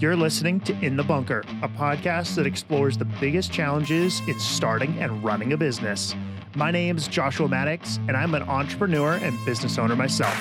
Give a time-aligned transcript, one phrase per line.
[0.00, 4.96] You're listening to In the Bunker, a podcast that explores the biggest challenges in starting
[5.00, 6.14] and running a business.
[6.54, 10.38] My name is Joshua Maddox, and I'm an entrepreneur and business owner myself.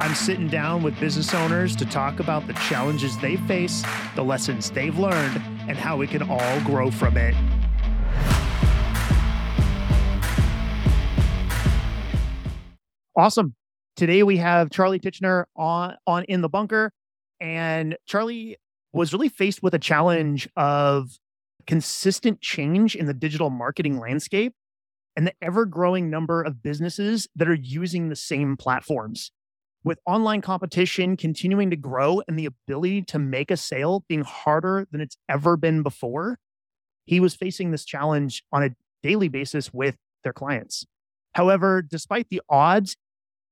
[0.00, 3.84] I'm sitting down with business owners to talk about the challenges they face,
[4.16, 7.34] the lessons they've learned, and how we can all grow from it.
[13.14, 13.54] Awesome.
[13.94, 16.94] Today we have Charley Tichenor on on in the bunker.
[17.40, 18.56] And Charley
[18.92, 21.18] was really faced with a challenge of
[21.66, 24.54] consistent change in the digital marketing landscape
[25.16, 29.30] and the ever growing number of businesses that are using the same platforms.
[29.84, 34.86] With online competition continuing to grow and the ability to make a sale being harder
[34.90, 36.38] than it's ever been before,
[37.04, 38.70] he was facing this challenge on a
[39.02, 40.84] daily basis with their clients.
[41.34, 42.96] However, despite the odds,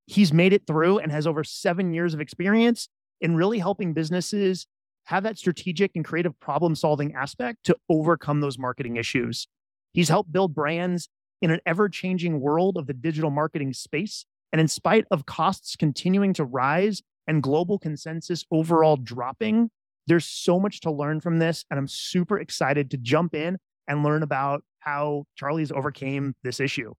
[0.06, 2.88] he's made it through and has over seven years of experience
[3.20, 4.66] in really helping businesses
[5.04, 9.46] have that strategic and creative problem solving aspect to overcome those marketing issues.
[9.92, 11.08] He's helped build brands
[11.40, 14.26] in an ever changing world of the digital marketing space.
[14.52, 19.70] And in spite of costs continuing to rise and global consensus overall dropping,
[20.06, 21.64] there's so much to learn from this.
[21.70, 26.92] And I'm super excited to jump in and learn about how Charley's overcame this issue.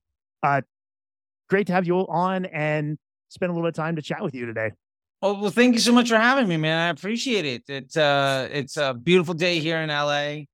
[0.44, 0.62] Uh,
[1.50, 2.98] great to have you on and
[3.30, 4.72] spend a little bit of time to chat with you today.
[5.22, 6.78] Oh, well, thank you so much for having me, man.
[6.78, 7.64] I appreciate it.
[7.68, 10.46] It's uh it's a beautiful day here in LA.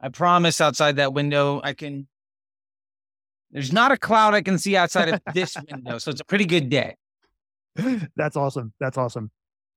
[0.00, 2.06] I promise outside that window I can
[3.50, 5.98] there's not a cloud I can see outside of this window.
[5.98, 6.96] So it's a pretty good day.
[8.16, 8.72] That's awesome.
[8.80, 9.30] That's awesome.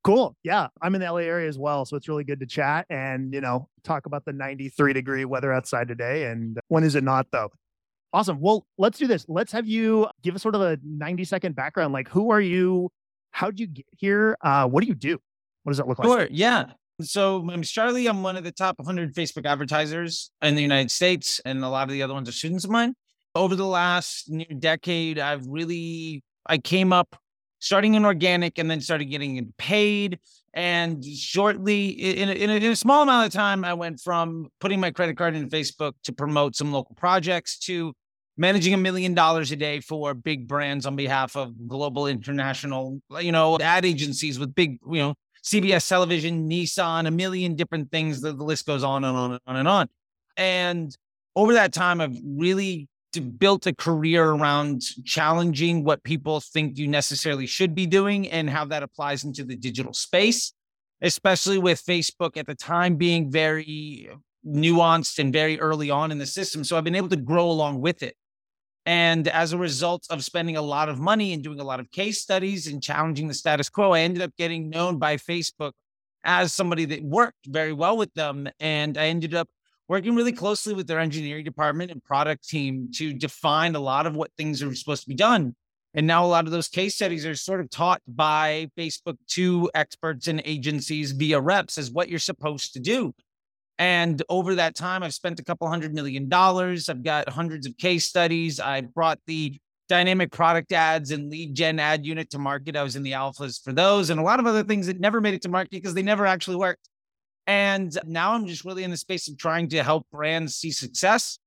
[0.04, 0.36] Cool.
[0.44, 0.68] Yeah.
[0.82, 1.84] I'm in the LA area as well.
[1.84, 5.52] So it's really good to chat and, you know, talk about the 93 degree weather
[5.52, 6.26] outside today.
[6.26, 7.52] And when is it not, though?
[8.14, 8.40] Awesome.
[8.40, 9.26] Well, let's do this.
[9.28, 11.92] Let's have you give us sort of a 90 second background.
[11.92, 12.92] Like, who are you?
[13.36, 14.38] How'd you get here?
[14.40, 15.20] Uh, what do you do?
[15.64, 16.08] What does that look like?
[16.08, 16.28] Sure.
[16.32, 16.68] Yeah.
[17.02, 18.08] So I'm Charley.
[18.08, 21.84] I'm one of the top 100 Facebook advertisers in the United States, and a lot
[21.84, 22.94] of the other ones are students of mine.
[23.36, 27.18] Over the last decade, I've really I came up
[27.60, 30.20] starting in organic and then started getting paid.
[30.54, 34.48] And shortly, in a, in, a, in a small amount of time, I went from
[34.62, 37.94] putting my credit card in Facebook to promote some local projects to
[38.38, 43.32] managing a million dollars a day for big brands on behalf of global international, you
[43.32, 45.14] know, ad agencies with big, you know,
[45.44, 48.22] CBS television, Nissan, a million different things.
[48.22, 49.88] The, the list goes on and on and on and on.
[50.38, 50.98] And
[51.36, 52.88] over that time, I've really
[53.22, 58.66] built a career around challenging what people think you necessarily should be doing and how
[58.66, 60.52] that applies into the digital space,
[61.02, 64.10] especially with Facebook at the time being very
[64.46, 66.64] nuanced and very early on in the system.
[66.64, 68.16] So I've been able to grow along with it.
[68.86, 71.90] And as a result of spending a lot of money and doing a lot of
[71.92, 75.72] case studies and challenging the status quo, I ended up getting known by Facebook
[76.24, 78.48] as somebody that worked very well with them.
[78.60, 79.48] And I ended up
[79.88, 84.16] working really closely with their engineering department and product team to define a lot of
[84.16, 85.56] what things are supposed to be done.
[85.96, 89.70] And now a lot of those case studies are sort of taught by Facebook to
[89.74, 93.14] experts and agencies via reps as what you're supposed to do.
[93.78, 96.88] And over that time, I've spent a couple hundred million dollars.
[96.88, 98.60] I've got hundreds of case studies.
[98.60, 102.76] I brought the dynamic product ads and lead gen ad unit to market.
[102.76, 105.22] I was in the alphas for those and a lot of other things that never
[105.22, 106.90] made it to market because they never actually worked.
[107.48, 111.38] And now I'm just really in the space of trying to help brands see success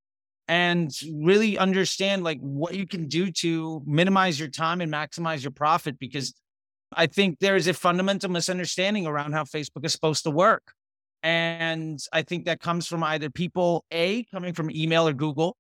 [0.46, 5.50] and really understand like what you can do to minimize your time and maximize your
[5.50, 6.34] profit because
[6.92, 10.72] I think there is a fundamental misunderstanding around how Facebook is supposed to work.
[11.22, 15.56] And I think that comes from either people, A, coming from email or Google,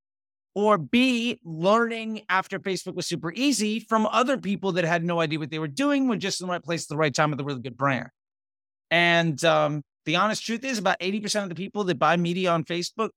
[0.54, 5.38] or B, learning after Facebook was super easy from other people that had no idea
[5.38, 7.40] what they were doing, were just in the right place at the right time with
[7.40, 8.08] a really good brand.
[8.90, 12.64] And um, the honest truth is, about 80% of the people that buy media on
[12.64, 13.10] Facebook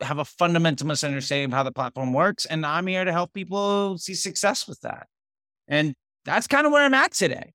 [0.00, 2.46] have a fundamental misunderstanding of how the platform works.
[2.46, 5.06] And I'm here to help people see success with that.
[5.68, 5.94] And
[6.24, 7.52] that's kind of where I'm at today.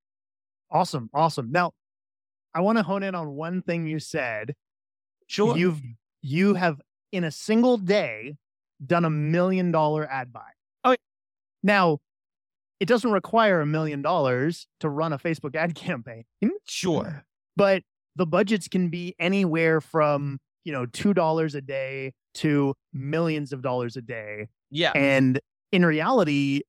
[0.72, 1.10] Awesome.
[1.14, 1.52] Awesome.
[1.52, 1.72] Now,
[2.54, 4.56] I want to hone in on one thing you said.
[5.28, 5.58] Sure.
[5.58, 5.82] You've
[6.22, 6.82] you have
[7.12, 8.36] in a single day
[8.86, 10.50] done a million dollar ad buy.
[10.84, 10.96] Oh,
[11.64, 12.00] now
[12.80, 16.24] it doesn't require a million dollars to run a Facebook ad campaign.
[16.44, 17.24] Mm, sure.
[17.56, 17.84] But
[18.16, 23.98] the budgets can be anywhere from, you know, $2 a day to millions of dollars
[23.98, 24.48] a day.
[24.72, 24.92] Yeah.
[24.96, 25.40] And
[25.72, 26.62] in reality,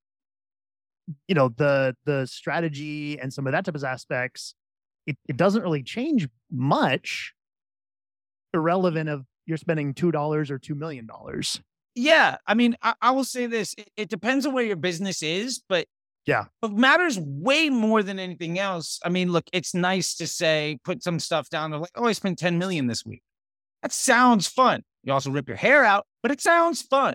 [1.26, 4.54] you know, the the strategy and some of that type of aspects
[5.10, 7.34] it, it doesn't really change much
[8.54, 11.60] irrelevant of you're spending two dollars or two million dollars
[11.94, 15.22] yeah i mean I, I, will say this it, it, depends on where your business
[15.22, 15.86] is but
[16.26, 16.44] Yeah.
[16.60, 19.00] What matters way more than anything else.
[19.02, 21.70] I mean, look, it's nice to say, put some stuff down.
[21.72, 23.22] Like, oh, I spent 10 million this week.
[23.82, 24.82] That sounds fun.
[25.02, 27.14] You also rip your hair out, but it sounds fun.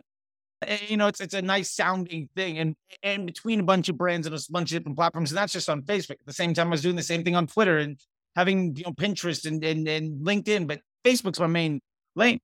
[0.63, 2.57] Eh, you know, it's it's a nice sounding thing.
[2.59, 5.53] And and between a bunch of brands and a bunch of different platforms, and that's
[5.53, 6.11] just on Facebook.
[6.11, 7.99] At the same time, I was doing the same thing on Twitter and
[8.35, 11.81] having you know Pinterest and and, and LinkedIn, but Facebook's my main
[12.15, 12.39] lane.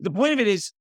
[0.00, 0.72] The point of it is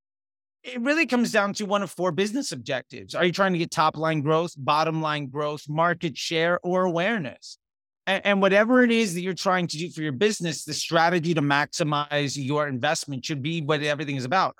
[0.63, 3.15] it really comes down to one of four business objectives.
[3.15, 7.57] Are you trying to get top line growth, bottom line growth, market share, or awareness?
[8.05, 11.33] And, and, whatever it is that you're trying to do for your business, the strategy
[11.33, 14.55] to maximize your investment should be what everything is about.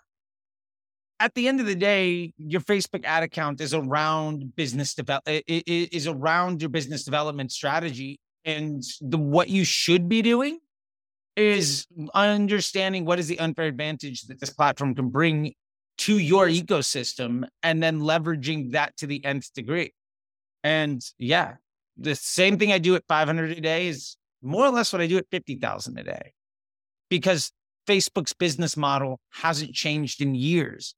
[1.20, 6.08] At the end of the day, your Facebook ad account is around business develop is
[6.08, 10.60] around your business development strategy, and the what you should be doing
[11.36, 15.54] is understanding what is the unfair advantage that this platform can bring
[15.98, 19.94] to your ecosystem and then leveraging that to the nth degree.
[20.64, 21.56] And yeah,
[21.98, 25.08] the same thing I do at 500 a day is more or less what I
[25.08, 26.34] do at 50,000 a day
[27.10, 27.52] because
[27.88, 30.94] Facebook's business model hasn't changed in years.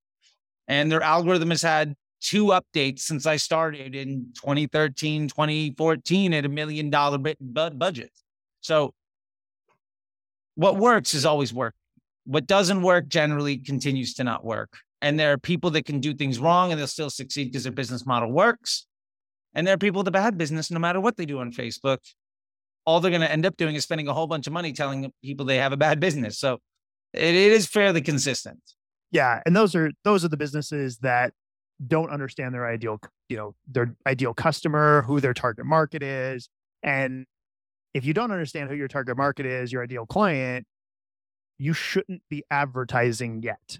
[0.69, 6.49] And their algorithm has had two updates since I started in 2013, 2014 at a
[6.49, 8.11] million dollar budget.
[8.61, 8.93] So
[10.55, 11.73] what works is always work.
[12.25, 14.77] What doesn't work generally continues to not work.
[15.01, 17.71] And there are people that can do things wrong and they'll still succeed because their
[17.71, 18.85] business model works.
[19.55, 21.97] And there are people with a bad business, no matter what they do on Facebook,
[22.85, 25.11] all they're going to end up doing is spending a whole bunch of money telling
[25.23, 26.37] people they have a bad business.
[26.37, 26.59] So
[27.13, 28.59] it, it is fairly consistent.
[29.11, 31.33] Yeah, and those are those are the businesses that
[31.85, 36.49] don't understand their ideal, you know, their ideal customer, who their target market is,
[36.83, 37.25] and
[37.93, 40.65] if you don't understand who your target market is, your ideal client,
[41.57, 43.79] you shouldn't be advertising yet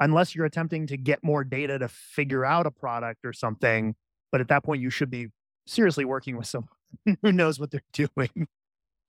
[0.00, 3.94] unless you're attempting to get more data to figure out a product or something.
[4.30, 5.28] But at that point, you should be
[5.66, 6.68] seriously working with someone
[7.22, 8.46] who knows what they're doing.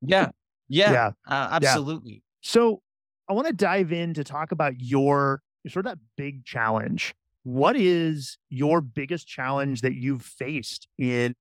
[0.01, 0.31] Yeah.
[0.67, 0.91] Yeah.
[0.91, 1.11] yeah.
[1.27, 2.11] Uh, absolutely.
[2.11, 2.19] Yeah.
[2.41, 2.81] So
[3.27, 7.13] I want to dive in to talk about your sort of that big challenge.
[7.43, 11.35] What is your biggest challenge that you've faced in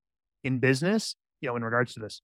[0.44, 2.22] in business, you know, in regards to this?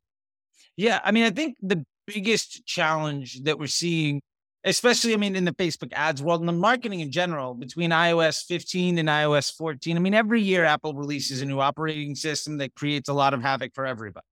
[0.76, 4.20] Yeah, I mean, I think the biggest challenge that we're seeing
[4.64, 8.44] especially, I mean, in the Facebook ads world and the marketing in general between iOS
[8.44, 9.96] 15 and iOS 14.
[9.96, 13.42] I mean, every year Apple releases a new operating system that creates a lot of
[13.42, 14.24] havoc for everybody.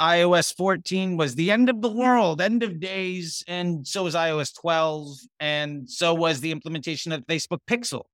[0.00, 3.44] iOS 14 was the end of the world, end of days.
[3.46, 5.08] And so was iOS 12.
[5.38, 8.04] And so was the implementation of Facebook Pixel.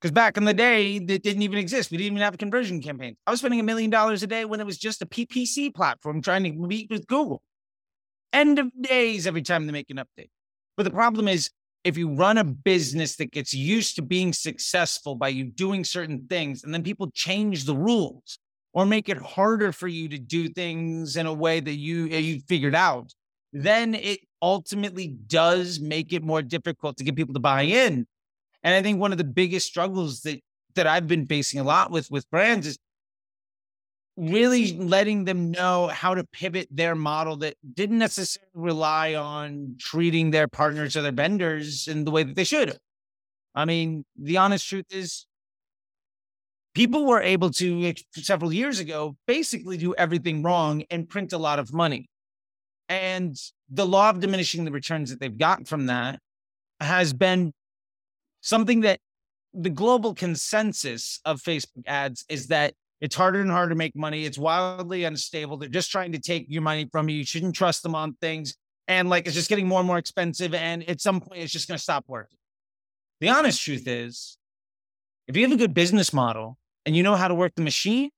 [0.00, 1.90] Because back in the day, it didn't even exist.
[1.90, 3.16] We didn't even have a conversion campaign.
[3.26, 6.22] I was spending a million dollars a day when it was just a PPC platform
[6.22, 7.42] trying to meet with Google.
[8.32, 10.30] End of days every time they make an update.
[10.76, 11.50] But the problem is,
[11.84, 16.26] if you run a business that gets used to being successful by you doing certain
[16.28, 18.38] things, and then people change the rules
[18.72, 22.40] or make it harder for you to do things in a way that you you
[22.48, 23.12] figured out,
[23.52, 28.06] then it ultimately does make it more difficult to get people to buy in.
[28.62, 30.40] And I think one of the biggest struggles that
[30.74, 32.78] that I've been facing a lot with with brands is
[34.16, 40.30] really letting them know how to pivot their model that didn't necessarily rely on treating
[40.30, 42.76] their partners or their vendors in the way that they should.
[43.54, 45.26] I mean, the honest truth is,
[46.80, 51.58] people were able to, several years ago, basically do everything wrong and print a lot
[51.58, 52.08] of money.
[52.88, 53.36] And
[53.68, 56.20] the law of diminishing the returns that they've gotten from that
[56.80, 57.52] has been
[58.40, 58.98] something that
[59.52, 62.72] the global consensus of Facebook ads is that
[63.02, 64.24] it's harder and harder to make money.
[64.24, 65.58] It's wildly unstable.
[65.58, 67.16] They're just trying to take your money from you.
[67.16, 68.56] You shouldn't trust them on things.
[68.88, 70.54] And like it's just getting more and more expensive.
[70.54, 72.38] And at some point, it's just going to stop working.
[73.20, 74.38] The honest truth is,
[75.28, 76.56] if you have a good business model
[76.86, 78.10] and you know how to work the machine,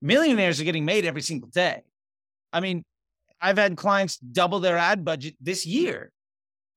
[0.00, 1.82] millionaires are getting made every single day.
[2.52, 2.84] I mean,
[3.40, 6.10] I've had clients double their ad budget this year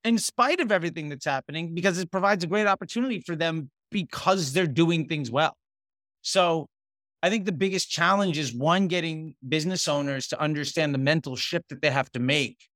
[0.03, 4.53] in spite of everything that's happening because it provides a great opportunity for them because
[4.53, 5.55] they're doing things well.
[6.21, 6.67] So
[7.23, 11.69] I think the biggest challenge is one, getting business owners to understand the mental shift
[11.69, 12.67] that they have to make.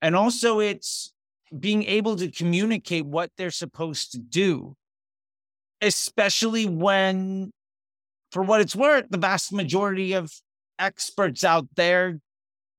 [0.00, 1.12] And also, it's
[1.58, 4.76] being able to communicate what they're supposed to do,
[5.80, 7.50] especially when,
[8.32, 10.30] for what it's worth, the vast majority of
[10.78, 12.18] experts out there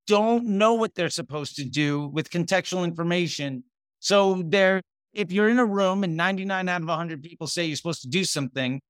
[0.07, 3.63] don't know what they're supposed to do with contextual information.
[3.99, 4.81] So they're
[5.13, 8.07] if you're in a room and 99 out of 100 people say you're supposed to
[8.07, 8.81] do something,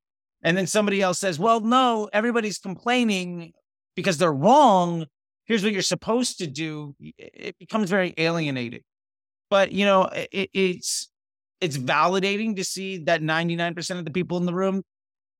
[0.44, 3.54] and then somebody else says, well, no, everybody's complaining
[3.96, 5.06] because they're wrong.
[5.46, 6.96] Here's what you're supposed to do.
[7.00, 8.82] It becomes very alienating.
[9.50, 11.10] But, you know, it, it's,
[11.62, 14.84] it's validating to see that 99% of the people in the room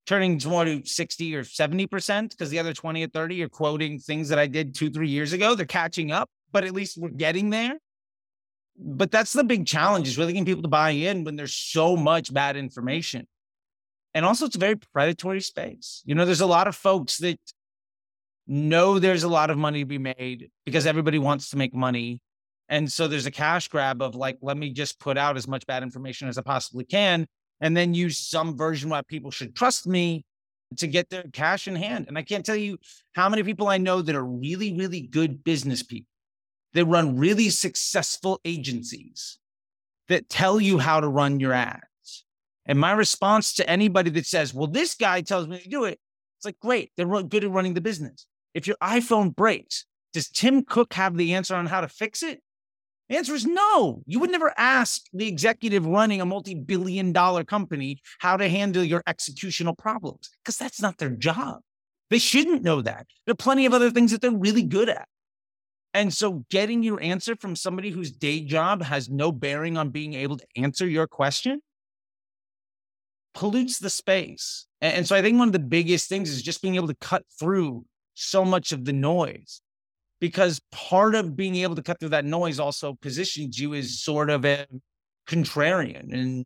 [0.06, 4.30] turning more to 60 or 70% because the other 20 or 30 are quoting things
[4.30, 5.56] that I did two, three years ago.
[5.56, 7.78] They're catching up, but at least we're getting there.
[8.78, 11.96] But that's the big challenge is really getting people to buy in when there's so
[11.96, 13.28] much bad information.
[14.14, 16.02] And also, it's a very predatory space.
[16.06, 17.40] You know, there's a lot of folks that
[18.48, 22.20] know there's a lot of money to be made because everybody wants to make money.
[22.72, 25.68] And so there's a cash grab of like, let me just put out as much
[25.68, 27.28] bad information as I possibly can
[27.60, 30.24] and then use some version why people should trust me
[30.78, 32.06] to get their cash in hand.
[32.08, 32.78] And I can't tell you
[33.14, 36.08] how many people I know that are really, really good business people
[36.74, 39.38] that run really successful agencies
[40.08, 42.26] that tell you how to run your ads.
[42.66, 46.00] And my response to anybody that says, well, this guy tells me to do it,
[46.38, 48.26] it's like, great, they're good at running the business.
[48.54, 52.42] If your iPhone breaks, does Tim Cook have the answer on how to fix it?
[53.12, 54.04] The answer is no.
[54.06, 58.86] You would never ask the executive running a multi billion dollar company how to handle
[58.86, 61.60] your executional problems because that's not their job.
[62.10, 63.08] They shouldn't know that.
[63.26, 65.10] There are plenty of other things that they're really good at.
[65.94, 70.14] And so getting your answer from somebody whose day job has no bearing on being
[70.14, 71.62] able to answer your question
[73.34, 74.68] pollutes the space.
[74.80, 77.26] And so I think one of the biggest things is just being able to cut
[77.38, 79.62] through so much of the noise
[80.22, 84.30] because part of being able to cut through that noise also positions you as sort
[84.30, 84.68] of a
[85.28, 86.14] contrarian.
[86.14, 86.46] And,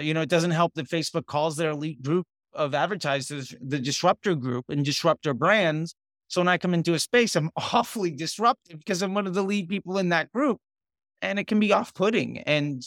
[0.00, 4.34] you know, it doesn't help that Facebook calls their elite group of advertisers the disruptor
[4.34, 5.94] group and disruptor brands.
[6.28, 9.42] So when I come into a space, I'm awfully disruptive because I'm one of the
[9.44, 10.58] lead people in that group
[11.20, 12.38] and it can be off putting.
[12.38, 12.82] And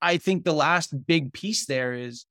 [0.00, 2.24] I think the last big piece there is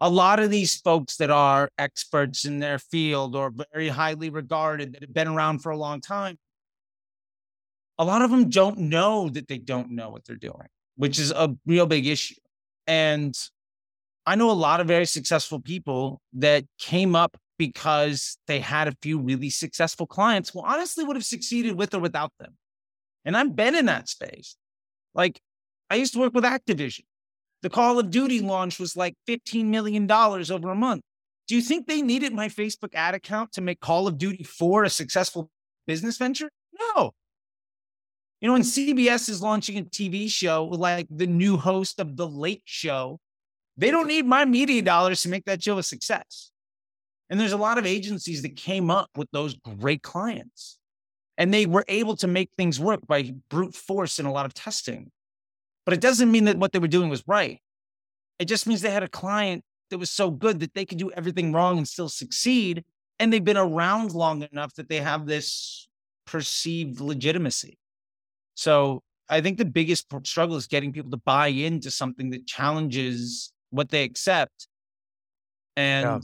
[0.00, 4.92] a lot of these folks that are experts in their field or very highly regarded
[4.92, 6.38] that have been around for a long time,
[7.98, 11.32] a lot of them don't know that they don't know what they're doing, which is
[11.32, 12.36] a real big issue.
[12.86, 13.36] And
[14.24, 18.94] I know a lot of very successful people that came up because they had a
[19.02, 22.56] few really successful clients who honestly would have succeeded with or without them.
[23.24, 24.56] And I've been in that space.
[25.12, 25.40] Like
[25.90, 27.04] I used to work with Activision.
[27.62, 31.02] The Call of Duty launch was like $15 million over a month.
[31.48, 34.84] Do you think they needed my Facebook ad account to make Call of Duty 4
[34.84, 35.50] a successful
[35.86, 36.50] business venture?
[36.96, 37.12] No.
[38.40, 42.28] You know, when CBS is launching a TV show like the new host of The
[42.28, 43.18] Late Show,
[43.76, 46.52] they don't need my media dollars to make that show a success.
[47.30, 50.78] And there's a lot of agencies that came up with those great clients.
[51.36, 54.54] And they were able to make things work by brute force and a lot of
[54.54, 55.10] testing.
[55.88, 57.62] But it doesn't mean that what they were doing was right.
[58.38, 61.10] It just means they had a client that was so good that they could do
[61.12, 62.84] everything wrong and still succeed.
[63.18, 65.88] And they've been around long enough that they have this
[66.26, 67.78] perceived legitimacy.
[68.54, 73.50] So I think the biggest struggle is getting people to buy into something that challenges
[73.70, 74.68] what they accept.
[75.74, 76.18] And, yeah.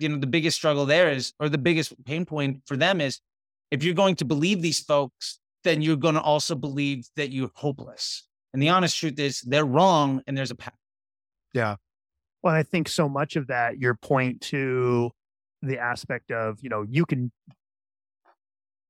[0.00, 3.20] you know, the biggest struggle there is, or the biggest pain point for them is
[3.70, 7.52] if you're going to believe these folks, then you're going to also believe that you're
[7.54, 8.24] hopeless.
[8.52, 10.76] And the honest truth is they're wrong and there's a path.
[11.54, 11.76] Yeah.
[12.42, 15.10] Well, I think so much of that, your point to
[15.62, 17.30] the aspect of, you know, you can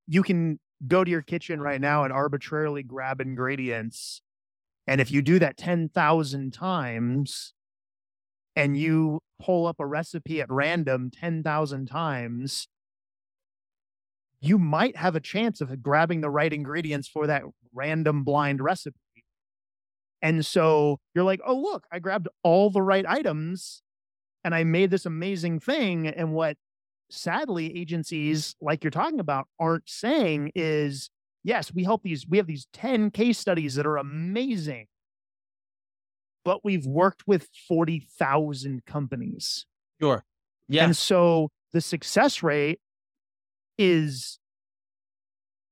[0.07, 4.21] you can go to your kitchen right now and arbitrarily grab ingredients.
[4.87, 7.55] And if you do that 10,000 times
[8.57, 12.67] and you pull up a recipe at random 10,000 times,
[14.41, 17.43] you might have a chance of grabbing the right ingredients for that
[17.73, 18.99] random blind recipe.
[20.23, 23.83] And so you're like, oh, look, I grabbed all the right items
[24.45, 26.07] and I made this amazing thing.
[26.07, 26.57] And what
[27.11, 31.11] sadly agencies like you're talking about aren't saying is,
[31.43, 34.87] yes, we help these, we have these 10 case studies that are amazing,
[36.45, 39.67] but we've worked with 40,000 companies.
[40.01, 40.25] Sure.
[40.69, 40.85] Yeah.
[40.85, 42.79] And so the success rate
[43.77, 44.39] is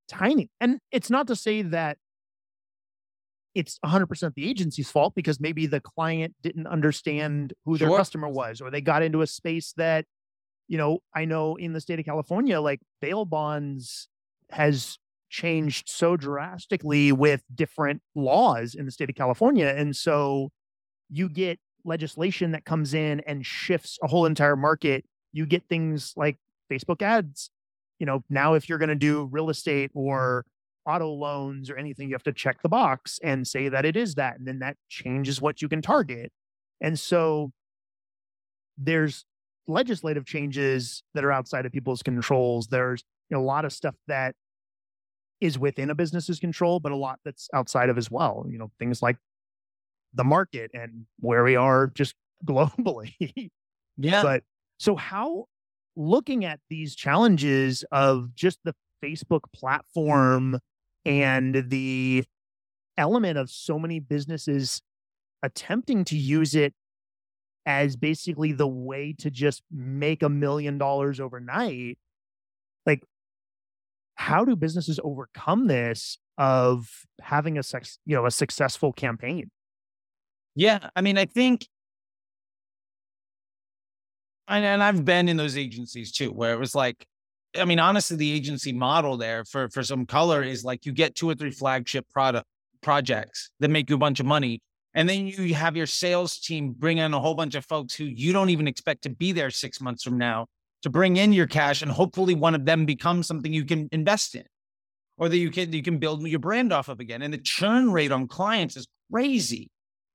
[0.09, 0.51] tiny.
[0.61, 1.99] And it's not to say that
[3.55, 7.89] it's 100% the agency's fault because maybe the client didn't understand who sure.
[7.89, 10.05] their customer was or they got into a space that
[10.69, 14.09] you know i know in the state of california like bail bonds
[14.51, 20.51] has changed so drastically with different laws in the state of california and so
[21.09, 26.13] you get legislation that comes in and shifts a whole entire market you get things
[26.17, 26.37] like
[26.71, 27.51] facebook ads
[27.99, 30.45] you know now if you're going to do real estate or
[30.87, 34.15] auto loans or anything, you have to check the box and say that it is
[34.15, 34.39] that.
[34.39, 36.33] And then that changes what you can target.
[36.81, 37.53] And so
[38.79, 39.25] there's
[39.67, 42.69] legislative changes that are outside of people's controls.
[42.69, 44.35] There's you know, a lot of stuff that
[45.41, 48.47] is within a business's control, but a lot that's outside of as well.
[48.49, 49.17] You know, things like
[50.15, 53.51] the market and where we are just globally.
[53.97, 54.23] Yeah.
[54.23, 54.43] But
[54.79, 55.47] so how
[55.97, 60.59] looking at these challenges of just the Facebook platform
[61.05, 62.25] and the
[62.97, 64.83] element of so many businesses
[65.43, 66.75] attempting to use it
[67.67, 71.99] as basically the way to just make a million dollars overnight
[72.87, 73.03] like
[74.15, 79.51] how do businesses overcome this of having a sex you know a successful campaign?
[80.55, 81.67] Yeah i mean i think
[84.49, 87.07] and, and i've been in those agencies too where it was like
[87.59, 91.15] i mean honestly the agency model there for for some color is like you get
[91.15, 92.47] two or three flagship product
[92.81, 94.61] projects that make you a bunch of money
[94.95, 98.05] and then you have your sales team bring in a whole bunch of folks who
[98.05, 100.47] you don't even expect to be there six months from now
[100.83, 101.83] to bring in your cash.
[101.83, 104.45] And hopefully one of them becomes something you can invest in
[105.17, 107.23] or that you can, you can build your brand off of again.
[107.23, 109.71] And the churn rate on clients is crazy.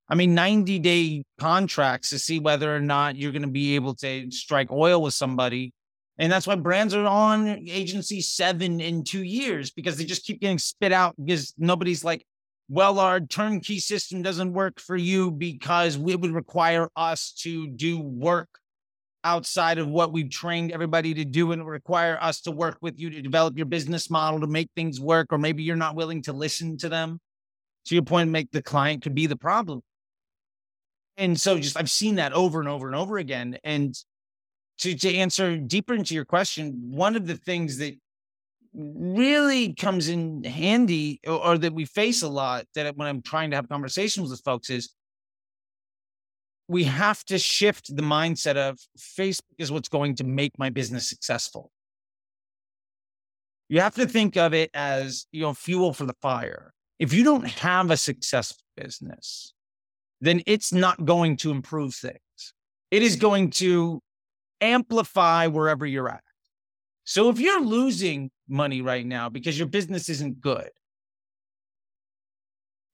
[0.10, 3.96] I mean, 90 day contracts to see whether or not you're going to be able
[3.96, 5.74] to strike oil with somebody.
[6.18, 10.40] And that's why brands are on agency seven in two years because they just keep
[10.40, 12.26] getting spit out because nobody's like,
[12.70, 18.00] well, our turnkey system doesn't work for you because it would require us to do
[18.00, 18.50] work
[19.24, 23.10] outside of what we've trained everybody to do and require us to work with you
[23.10, 25.28] to develop your business model to make things work.
[25.32, 27.20] Or maybe you're not willing to listen to them.
[27.88, 29.82] To your point, make the client could be the problem.
[31.18, 33.58] And so just I've seen that over and over and over again.
[33.64, 33.96] And
[34.80, 37.96] to, to answer deeper into your question, one of the things that
[38.74, 43.50] really comes in handy or, or, that we face a lot that when I'm trying
[43.52, 44.94] to have conversations with folks is
[46.68, 51.08] we have to shift the mindset of Facebook is what's going to make my business
[51.08, 51.72] successful.
[53.70, 56.74] You have to think of it as, you know, fuel for the fire.
[57.00, 59.54] If you don't have a successful business,
[60.22, 62.20] then it's not going to improve things.
[62.92, 64.02] It is going to
[64.74, 66.24] amplify wherever you're at.
[67.04, 70.70] So if you're losing money right now because your business isn't good,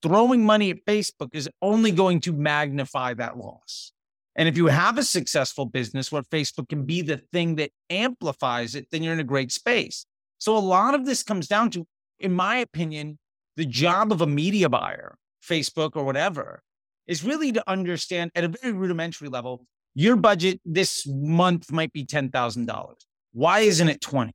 [0.01, 3.93] throwing money at Facebook is only going to magnify that loss.
[4.35, 8.75] And if you have a successful business where Facebook can be the thing that amplifies
[8.75, 10.05] it, then you're in a great space.
[10.37, 11.85] So a lot of this comes down to,
[12.19, 13.19] in my opinion,
[13.57, 16.63] the job of a media buyer, Facebook or whatever,
[17.07, 22.05] is really to understand at a very rudimentary level, your budget this month might be
[22.05, 22.93] $10,000.
[23.33, 24.33] Why isn't it 20?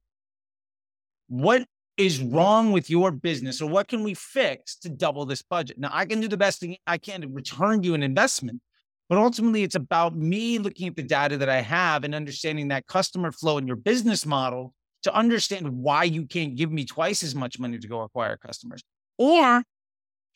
[1.28, 1.66] What
[1.96, 5.78] is wrong with your business or what can we fix to double this budget?
[5.78, 8.60] Now, I can do the best thing I can to return you an investment,
[9.08, 12.86] but ultimately it's about me looking at the data that I have and understanding that
[12.86, 17.34] customer flow in your business model to understand why you can't give me twice as
[17.34, 18.82] much money to go acquire customers.
[19.18, 19.62] Or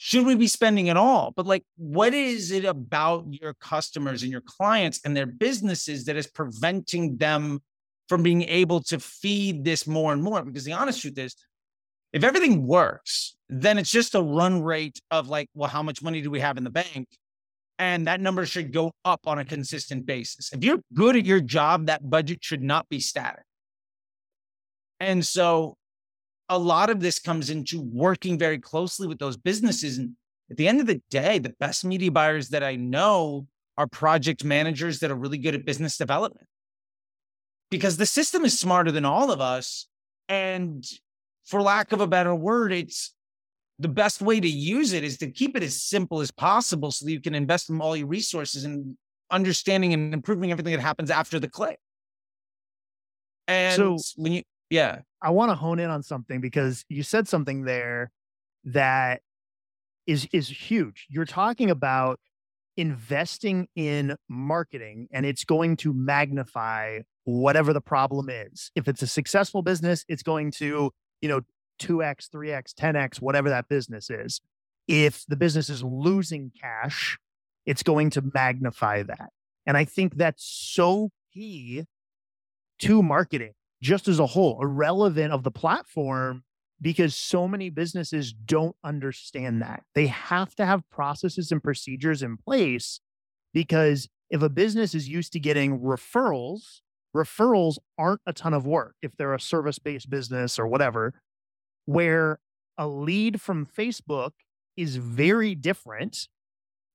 [0.03, 1.33] should we be spending it all?
[1.37, 6.17] But like, what is it about your customers and your clients and their businesses that
[6.17, 7.61] is preventing them
[8.11, 10.43] from being able to feed this more and more.
[10.43, 11.37] Because the honest truth is,
[12.13, 16.21] if everything works, then it's just a run rate of like, well, how much money
[16.21, 17.07] do we have in the bank?
[17.79, 20.53] And that number should go up on a consistent basis.
[20.53, 23.45] If you're good at your job, that budget should not be static.
[24.99, 25.77] And so
[26.51, 29.99] a lot of this comes into working very closely with those businesses.
[29.99, 30.17] And
[30.51, 33.47] at the end of the day, the best media buyers that I know
[33.79, 36.49] are project managers that are really good at business development
[37.71, 39.87] because the system is smarter than all of us.
[40.29, 40.85] And
[41.45, 43.15] for lack of a better word, it's
[43.79, 47.07] the best way to use it is to keep it as simple as possible so
[47.07, 48.99] that you can invest in all your resources in
[49.31, 51.79] understanding and improving everything that happens after the click.
[53.47, 57.29] And so when you, yeah, I want to hone in on something because you said
[57.29, 58.11] something there
[58.65, 59.23] that
[60.07, 61.07] is is huge.
[61.09, 62.21] You're talking about
[62.77, 68.71] investing in marketing and it's going to magnify whatever the problem is.
[68.75, 71.43] If it's a successful business, it's going to, you know,
[71.81, 74.41] 2x, 3x, 10x, whatever that business is.
[74.89, 77.19] If the business is losing cash,
[77.67, 79.31] it's going to magnify that.
[79.67, 81.85] And I think that's so key
[82.81, 86.45] to marketing just as a whole, irrelevant of the platform,
[86.81, 89.83] because so many businesses don't understand that.
[89.95, 93.01] They have to have processes and procedures in place
[93.53, 96.81] because if a business is used to getting referrals
[97.15, 101.15] referrals aren't a ton of work if they're a service based business or whatever,
[101.85, 102.39] where
[102.79, 104.33] a lead from Facebook
[104.77, 106.29] is very different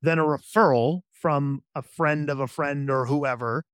[0.02, 3.66] than a referral from a friend of a friend or whoever.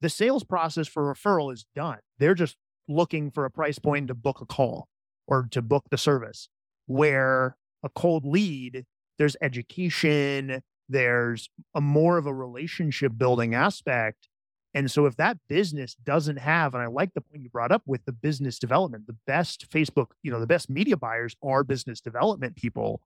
[0.00, 1.98] The sales process for referral is done.
[2.18, 2.56] They're just
[2.88, 4.88] looking for a price point to book a call
[5.26, 6.48] or to book the service.
[6.86, 8.84] Where a cold lead,
[9.18, 14.28] there's education, there's a more of a relationship building aspect
[14.74, 17.82] And so if that business doesn't have, and I like the point you brought up
[17.86, 21.98] with the business development, the best Facebook, you know, the best media buyers are business
[21.98, 23.00] development people.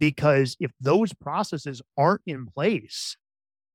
[0.00, 3.18] Because if those processes aren't in place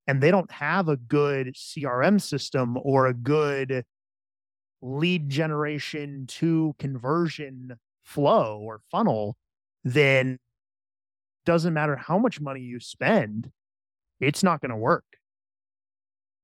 [0.08, 3.84] and they don't have a good CRM system or a good
[4.82, 9.36] lead generation to conversion flow or funnel,
[9.84, 10.40] then
[11.46, 13.52] doesn't matter how much money you spend,
[14.20, 15.06] it's not going to work.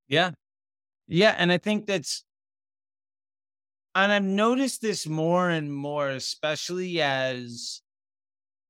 [0.08, 0.32] Yeah.
[1.08, 1.36] Yeah.
[1.38, 2.23] And I think that's,
[3.95, 7.82] and I've noticed this more and more, especially as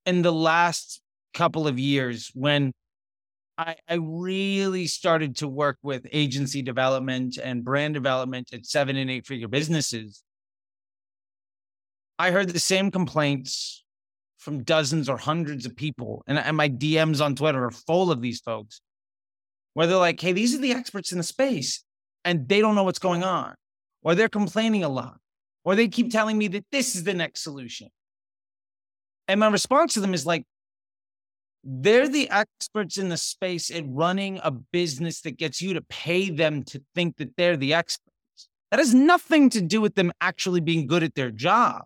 [0.06, 1.02] in the last
[1.34, 2.74] couple of years when
[3.58, 9.12] I, I really started to work with agency development and brand development at seven and
[9.12, 10.24] eight figure businesses.
[12.18, 13.84] I heard the same complaints
[14.38, 16.24] from dozens or hundreds of people.
[16.28, 18.82] And, and my DMs on Twitter are full of these folks
[19.74, 21.84] where they're like, hey, these are the experts in the space
[22.26, 23.54] and they don't know what's going on,
[24.02, 25.18] or they're complaining a lot,
[25.64, 27.90] or they keep telling me that this is the next solution.
[29.28, 30.46] And my response to them is like,
[31.64, 36.30] they're the experts in the space at running a business that gets you to pay
[36.30, 38.50] them to think that they're the experts.
[38.72, 41.84] That has nothing to do with them actually being good at their job.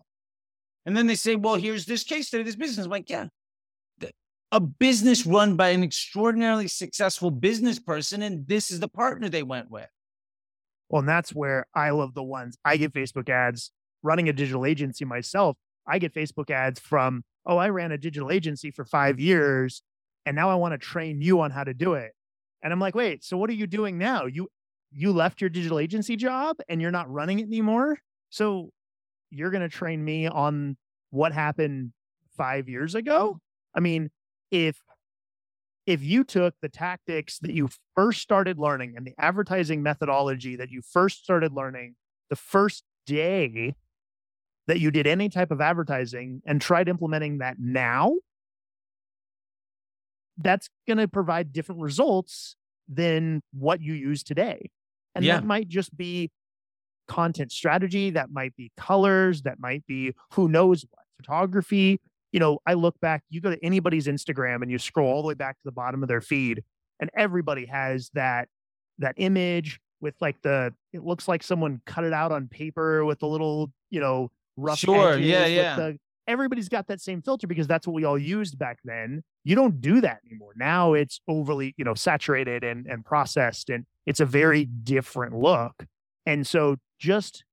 [0.86, 2.86] And then they say, well, here's this case study, this business.
[2.86, 3.26] I'm like, yeah,
[4.50, 9.42] a business run by an extraordinarily successful business person, and this is the partner they
[9.42, 9.88] went with.
[10.88, 13.70] Well, and that's where I love the ones I get Facebook ads
[14.02, 15.56] running a digital agency myself.
[15.86, 19.24] I get Facebook ads from oh, I ran a digital agency for five mm-hmm.
[19.24, 19.82] years
[20.28, 22.12] and now I want to train you on how to do it.
[22.62, 24.26] And I'm like, wait, so what are you doing now?
[24.26, 24.48] You
[24.92, 27.98] you left your digital agency job and you're not running it anymore.
[28.28, 28.70] So
[29.30, 30.76] you're going to train me on
[31.10, 31.92] what happened
[32.36, 33.38] 5 years ago?
[33.74, 34.10] I mean,
[34.50, 34.82] if
[35.86, 40.70] if you took the tactics that you first started learning and the advertising methodology that
[40.70, 41.94] you first started learning
[42.28, 43.74] the first day
[44.68, 48.14] that you did any type of advertising and tried implementing that now,
[50.36, 52.54] that's going to provide different results
[52.86, 54.70] than what you use today.
[55.14, 55.36] And yeah.
[55.36, 56.30] that might just be
[57.08, 62.00] content strategy, that might be colors, that might be who knows what photography.
[62.30, 65.28] You know, I look back, you go to anybody's Instagram and you scroll all the
[65.28, 66.62] way back to the bottom of their feed,
[67.00, 68.48] and everybody has that
[68.98, 73.22] that image with like the it looks like someone cut it out on paper with
[73.22, 75.76] a little, you know, rough sure yeah yeah.
[75.76, 79.22] the, everybody's got that same filter because that's what we all used back then.
[79.44, 80.52] You don't do that anymore.
[80.54, 85.86] Now it's overly you know saturated and and processed and it's a very different look.
[86.26, 87.44] And so just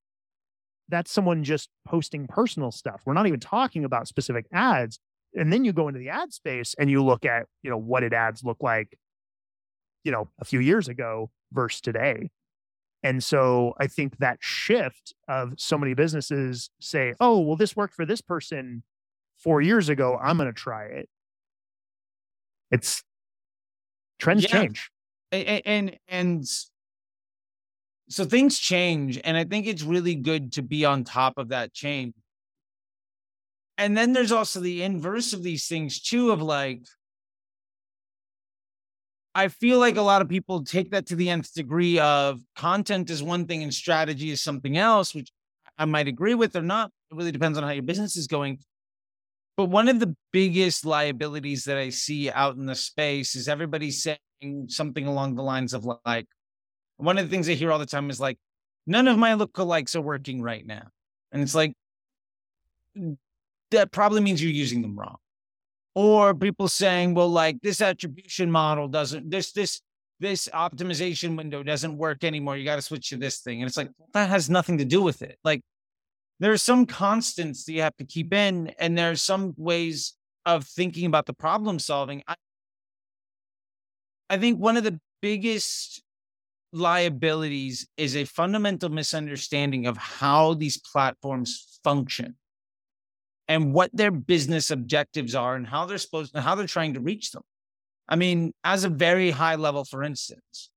[0.88, 3.02] that's someone just posting personal stuff.
[3.04, 5.00] We're not even talking about specific ads.
[5.34, 8.00] And then you go into the ad space and you look at you know what
[8.00, 8.96] did ads look like
[10.04, 12.30] you know a few years ago versus today
[13.02, 17.94] and so I think that shift of so many businesses say, oh, well, this worked
[17.94, 18.82] for this person
[19.36, 20.18] four years ago.
[20.20, 21.08] I'm going to try it.
[22.70, 23.02] It's
[24.18, 24.50] trends yeah.
[24.50, 24.90] change.
[25.30, 26.44] And, and, and
[28.08, 29.20] so things change.
[29.22, 32.14] And I think it's really good to be on top of that change.
[33.78, 36.80] And then there's also the inverse of these things, too, of like,
[39.36, 43.10] I feel like a lot of people take that to the nth degree of content
[43.10, 45.30] is one thing and strategy is something else, which
[45.76, 46.90] I might agree with or not.
[47.10, 48.60] It really depends on how your business is going.
[49.58, 53.90] But one of the biggest liabilities that I see out in the space is everybody
[53.90, 54.18] saying
[54.68, 56.26] something along the lines of like,
[56.96, 58.38] one of the things I hear all the time is like,
[58.86, 60.88] none of my lookalikes are working right now.
[61.30, 61.74] And it's like,
[63.70, 65.16] that probably means you're using them wrong
[65.96, 69.80] or people saying, well, like this attribution model doesn't, this, this,
[70.20, 72.58] this optimization window doesn't work anymore.
[72.58, 73.62] You got to switch to this thing.
[73.62, 75.38] And it's like, that has nothing to do with it.
[75.42, 75.62] Like
[76.38, 80.12] there are some constants that you have to keep in, and there are some ways
[80.44, 82.22] of thinking about the problem solving.
[82.28, 82.34] I,
[84.28, 86.02] I think one of the biggest
[86.74, 92.36] liabilities is a fundamental misunderstanding of how these platforms function
[93.48, 97.00] and what their business objectives are and how they're supposed to, how they're trying to
[97.00, 97.42] reach them.
[98.08, 100.70] I mean, as a very high level, for instance,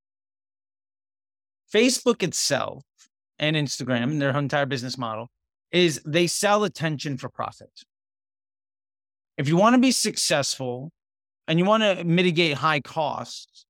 [1.72, 2.84] Facebook itself
[3.38, 5.28] and Instagram and their entire business model
[5.72, 7.70] is they sell attention for profit.
[9.36, 10.90] If you want to be successful
[11.46, 13.64] and you want to mitigate high costs,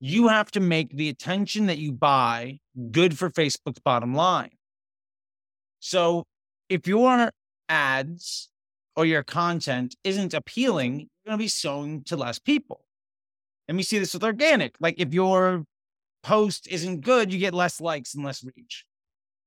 [0.00, 2.58] you have to make the attention that you buy
[2.90, 4.50] good for Facebook's bottom line.
[5.78, 6.24] So
[6.68, 7.30] if you are
[7.70, 8.50] ads
[8.96, 12.84] or your content isn't appealing, you're going to be showing to less people.
[13.68, 14.74] And we see this with organic.
[14.80, 15.64] Like if you're
[16.22, 18.84] post isn't good, you get less likes and less reach.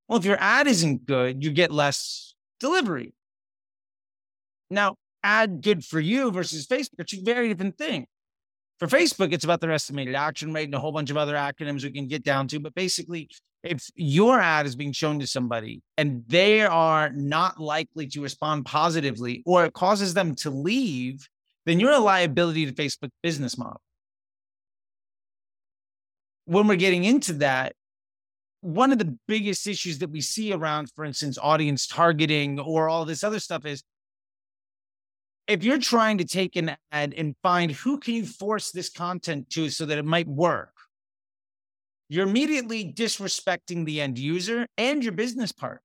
[0.07, 3.13] Well, if your ad isn't good, you get less delivery.
[4.69, 8.07] Now, ad good for you versus Facebook are two very different things.
[8.79, 11.83] For Facebook, it's about their estimated action rate and a whole bunch of other acronyms
[11.83, 12.59] we can get down to.
[12.59, 13.29] But basically,
[13.63, 18.65] if your ad is being shown to somebody and they are not likely to respond
[18.65, 21.27] positively or it causes them to leave,
[21.65, 23.81] then you're a liability to Facebook business model.
[26.45, 27.73] When we're getting into that,
[28.59, 33.05] one of the biggest issues that we see around, for instance, audience targeting or all
[33.05, 33.83] this other stuff is
[35.47, 39.49] if you're trying to take an ad and find who can you force this content
[39.51, 40.73] to so that it might work,
[42.09, 45.81] you're immediately disrespecting the end user and your business part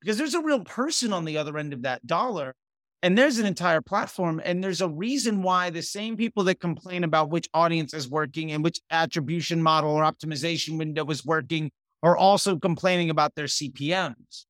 [0.00, 2.54] because there's a real person on the other end of that dollar
[3.02, 7.02] and there's an entire platform and there's a reason why the same people that complain
[7.02, 11.70] about which audience is working and which attribution model or optimization window is working
[12.02, 14.44] are also complaining about their cpms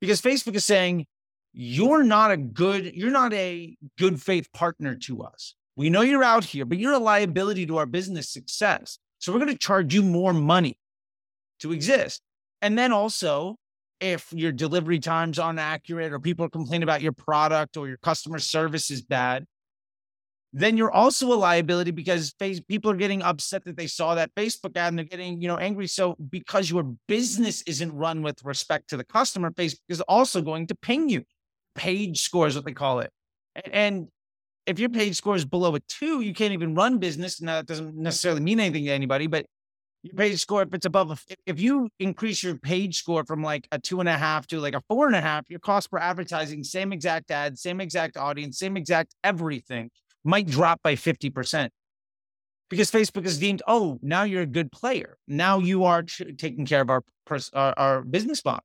[0.00, 1.06] because facebook is saying
[1.58, 5.54] you're not a good you're not a good faith partner to us.
[5.74, 8.98] We know you're out here but you're a liability to our business success.
[9.18, 10.78] So we're going to charge you more money
[11.60, 12.20] to exist.
[12.60, 13.56] And then also
[14.00, 18.38] if your delivery times aren't accurate or people complain about your product or your customer
[18.38, 19.46] service is bad
[20.52, 24.34] then you're also a liability because face, people are getting upset that they saw that
[24.34, 25.86] Facebook ad and they're getting, you know, angry.
[25.86, 30.66] So because your business isn't run with respect to the customer, Facebook is also going
[30.68, 31.24] to ping you
[31.76, 33.10] page score is what they call it.
[33.72, 34.08] And
[34.66, 37.40] if your page score is below a two, you can't even run business.
[37.40, 39.46] Now that doesn't necessarily mean anything to anybody, but
[40.02, 43.66] your page score, if it's above, a, if you increase your page score from like
[43.72, 45.98] a two and a half to like a four and a half, your cost per
[45.98, 49.90] advertising, same exact ad, same exact audience, same exact everything
[50.24, 51.70] might drop by 50%.
[52.68, 55.16] Because Facebook is deemed, oh, now you're a good player.
[55.28, 57.04] Now you are taking care of our,
[57.52, 58.64] our, our business model.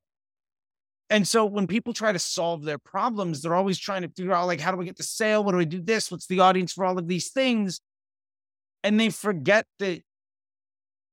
[1.12, 4.46] And so when people try to solve their problems, they're always trying to figure out
[4.46, 5.44] like, how do we get the sale?
[5.44, 6.10] What do we do this?
[6.10, 7.82] What's the audience for all of these things?
[8.82, 10.00] And they forget that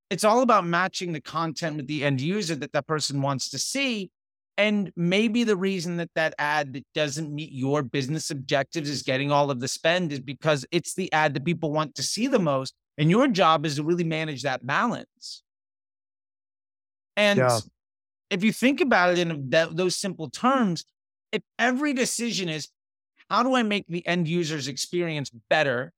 [0.10, 3.60] it's all about matching the content with the end user that that person wants to
[3.60, 4.10] see.
[4.58, 9.34] And maybe the reason that that ad that doesn't meet your business objectives is getting
[9.34, 12.40] all of the spend is because it's the ad that people want to see the
[12.40, 12.74] most.
[12.98, 15.44] And your job is to really manage that balance.
[17.18, 17.60] And yeah
[18.30, 20.86] if you think about it in that, those simple terms,
[21.32, 22.70] if every decision is
[23.30, 25.94] how do I make the end user's experience better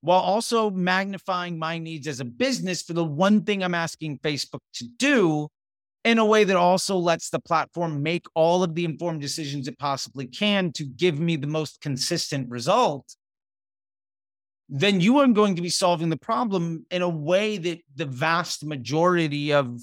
[0.00, 4.60] while also magnifying my needs as a business for the one thing I'm asking Facebook
[4.74, 5.48] to do
[6.04, 9.78] in a way that also lets the platform make all of the informed decisions it
[9.78, 13.16] possibly can to give me the most consistent result,
[14.68, 18.64] then you are going to be solving the problem in a way that the vast
[18.64, 19.80] majority of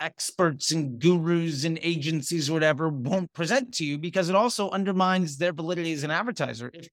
[0.00, 5.36] experts and gurus and agencies or whatever won't present to you because it also undermines
[5.36, 6.70] their validity as an advertiser.
[6.72, 6.88] If,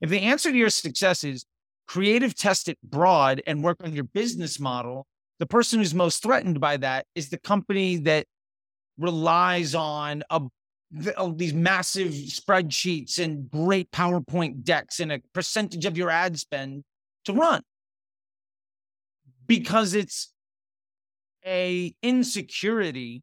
[0.00, 1.44] if the answer to your success is
[1.86, 5.06] creative test it broad and work on your business model,
[5.38, 8.26] the person who's most threatened by that is the company that
[8.98, 10.40] relies on a,
[11.34, 16.84] these massive spreadsheets and great PowerPoint decks and a percentage of your ad spend
[17.24, 17.62] to run
[19.46, 20.32] because it's
[21.46, 23.22] a insecurity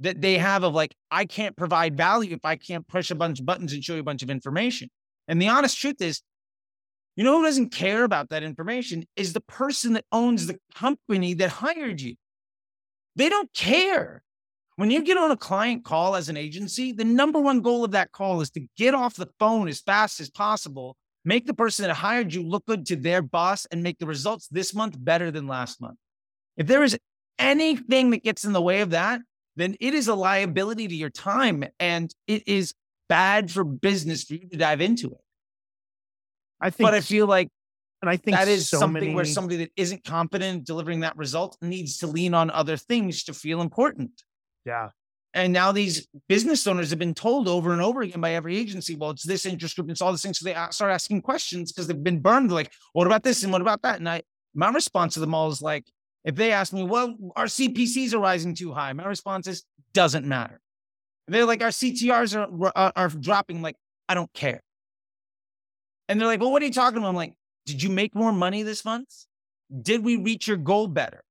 [0.00, 3.40] that they have of like, I can't provide value if I can't push a bunch
[3.40, 4.90] of buttons and show you a bunch of information.
[5.28, 6.22] And the honest truth is,
[7.16, 11.32] you know who doesn't care about that information is the person that owns the company
[11.34, 12.14] that hired you.
[13.16, 14.22] They don't care.
[14.76, 17.92] When you get on a client call as an agency, the number one goal of
[17.92, 21.86] that call is to get off the phone as fast as possible, make the person
[21.86, 25.30] that hired you look good to their boss, and make the results this month better
[25.30, 25.96] than last month.
[26.58, 26.98] If there is
[27.38, 29.20] anything that gets in the way of that,
[29.56, 32.74] then it is a liability to your time and it is
[33.08, 35.20] bad for business for you to dive into it.
[36.60, 37.48] I think, but I feel like,
[38.02, 39.14] and I think that is so something many...
[39.14, 43.34] where somebody that isn't competent delivering that result needs to lean on other things to
[43.34, 44.22] feel important.
[44.64, 44.88] Yeah.
[45.34, 48.96] And now these business owners have been told over and over again by every agency,
[48.96, 50.38] well, it's this interest group, it's all these things.
[50.38, 52.48] So they start asking questions because they've been burned.
[52.48, 53.98] They're like, what about this and what about that?
[53.98, 54.22] And I,
[54.54, 55.84] my response to them all is like,
[56.26, 59.62] if they ask me, well, our CPCs are rising too high, my response is,
[59.94, 60.60] doesn't matter.
[61.28, 63.76] If they're like, our CTRs are, are, are dropping, like,
[64.08, 64.60] I don't care.
[66.08, 67.08] And they're like, well, what are you talking about?
[67.08, 67.34] I'm like,
[67.64, 69.08] did you make more money this month?
[69.82, 71.22] Did we reach your goal better?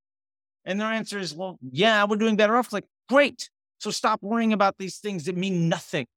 [0.63, 2.71] And their answer is, well, yeah, we're doing better off.
[2.71, 3.49] Like, great.
[3.79, 6.08] So stop worrying about these things that mean nothing.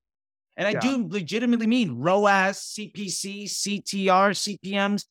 [0.56, 0.80] And I yeah.
[0.80, 5.04] do legitimately mean ROAS, CPC, CTR, CPMs.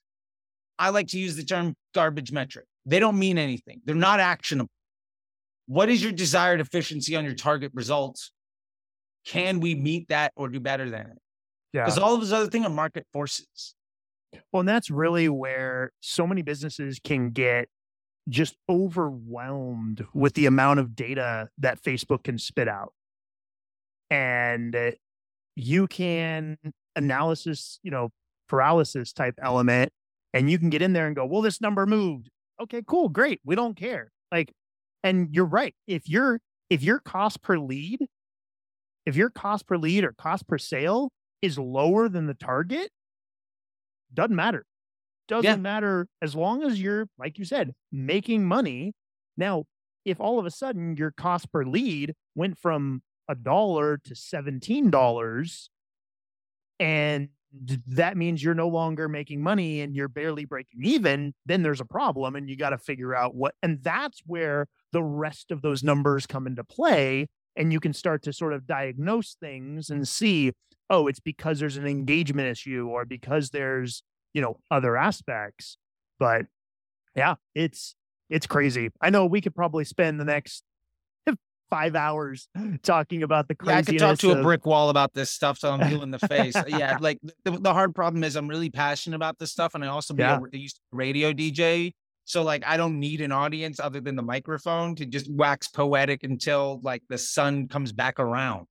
[0.80, 3.82] I like to use the term garbage metric they don't mean anything.
[3.86, 4.71] They're not actionable.
[5.67, 8.32] What is your desired efficiency on your target results?
[9.26, 11.17] Can we meet that or do better than it?
[11.73, 11.84] Yeah.
[11.84, 13.76] Because all of those other things are market forces.
[14.52, 17.67] Well, and that's really where so many businesses can get
[18.30, 22.93] just overwhelmed with the amount of data that Facebook can spit out.
[24.10, 24.91] And uh,
[25.56, 26.58] you can
[26.95, 28.10] analysis, you know,
[28.47, 29.91] paralysis type element,
[30.34, 32.30] and you can get in there and go, well, this number moved.
[32.61, 33.39] Okay, cool, great.
[33.45, 34.11] We don't care.
[34.31, 34.51] Like,
[35.03, 35.75] and you're right.
[35.87, 36.39] If you're
[36.69, 38.07] if your cost per lead,
[39.05, 42.89] if your cost per lead or cost per sale is lower than the target,
[44.13, 44.65] doesn't matter.
[45.27, 45.55] Doesn't yeah.
[45.55, 48.93] matter as long as you're, like you said, making money.
[49.35, 49.65] Now,
[50.05, 55.67] if all of a sudden your cost per lead went from a dollar to $17
[56.79, 57.29] and
[57.88, 61.86] that means you're no longer making money and you're barely breaking even, then there's a
[61.86, 63.55] problem and you got to figure out what.
[63.63, 67.27] And that's where the rest of those numbers come into play.
[67.55, 70.51] And you can start to sort of diagnose things and see,
[70.89, 74.03] oh, it's because there's an engagement issue or because there's
[74.38, 75.77] you know other aspects
[76.19, 76.45] but
[77.15, 77.95] yeah it's
[78.29, 80.63] it's crazy i know we could probably spend the next
[81.69, 82.47] five hours
[82.84, 83.88] talking about the craziness.
[83.88, 84.39] Yeah, I could talk to of...
[84.39, 86.56] a brick wall about this stuff so I'm blue in the face.
[86.67, 89.88] yeah, like the, the, hard problem is I'm really passionate about this stuff, and I
[89.88, 90.39] also yeah.
[90.51, 91.93] be a radio DJ.
[92.25, 96.23] So like I don't need an audience other than the microphone to just wax poetic
[96.23, 98.67] until like the sun comes back around.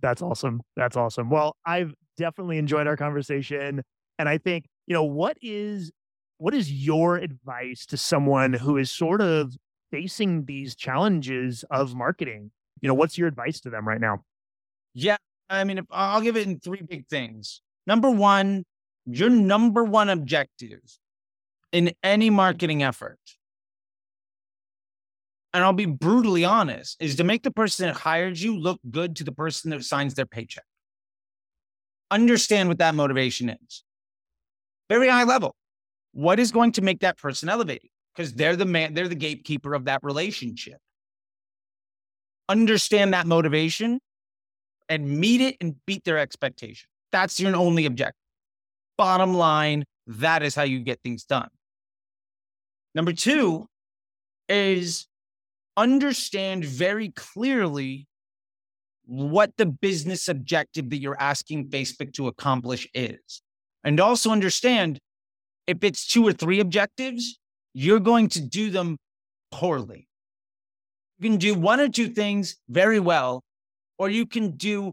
[0.00, 0.60] That's awesome.
[0.76, 1.30] That's awesome.
[1.30, 3.82] Well, I've definitely enjoyed our conversation.
[4.18, 5.90] And I think, you know, what is
[6.38, 9.56] what is your advice to someone who is sort of
[9.94, 12.50] facing these challenges of marketing?
[12.80, 14.24] You know, what's your advice to them right now?
[14.92, 17.60] Yeah, I mean, I'll give it in three big things.
[17.86, 18.64] Number one,
[19.06, 20.80] your number one objective
[21.70, 23.20] in any marketing effort,
[25.52, 29.14] and I'll be brutally honest, is to make the person that hired you look good
[29.16, 30.64] to the person that signs their paycheck.
[32.10, 33.84] Understand what that motivation is
[34.88, 35.54] very high level.
[36.12, 37.90] What is going to make that person elevated?
[38.14, 40.78] Because they're the man, they're the gatekeeper of that relationship.
[42.48, 44.00] Understand that motivation
[44.88, 46.88] and meet it and beat their expectation.
[47.10, 48.20] That's your only objective.
[48.96, 51.48] Bottom line, that is how you get things done.
[52.94, 53.66] Number two
[54.48, 55.06] is
[55.76, 58.06] understand very clearly
[59.06, 63.42] what the business objective that you're asking Facebook to accomplish is.
[63.82, 64.98] And also understand
[65.66, 67.38] if it's two or three objectives,
[67.74, 68.96] you're going to do them
[69.50, 70.08] poorly.
[71.18, 73.42] You can do one or two things very well,
[73.98, 74.92] or you can do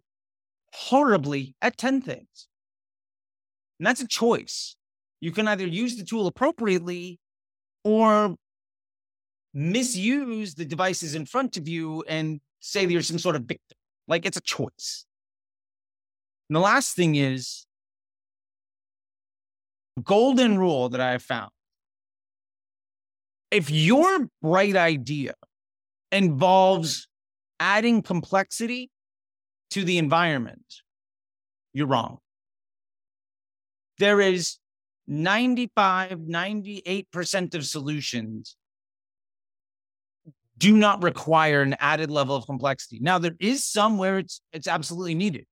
[0.73, 2.47] horribly at 10 things.
[3.79, 4.75] And that's a choice.
[5.19, 7.19] You can either use the tool appropriately
[7.83, 8.35] or
[9.53, 13.77] misuse the devices in front of you and say that you're some sort of victim.
[14.07, 15.05] Like it's a choice.
[16.49, 17.65] And the last thing is
[20.03, 21.51] golden rule that I have found.
[23.51, 25.33] If your bright idea
[26.11, 27.07] involves
[27.59, 28.89] adding complexity
[29.71, 30.65] to the environment,
[31.73, 32.17] you're wrong.
[33.99, 34.57] There is
[35.07, 38.55] 95, 98% of solutions
[40.57, 42.99] do not require an added level of complexity.
[43.01, 45.45] Now, there is some where it's it's absolutely needed.